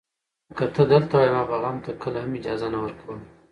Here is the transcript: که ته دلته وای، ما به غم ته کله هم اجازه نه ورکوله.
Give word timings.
که 0.57 0.65
ته 0.75 0.83
دلته 0.91 1.15
وای، 1.17 1.29
ما 1.35 1.43
به 1.49 1.57
غم 1.63 1.77
ته 1.85 1.91
کله 2.01 2.17
هم 2.23 2.31
اجازه 2.39 2.67
نه 2.73 2.79
ورکوله. 2.83 3.23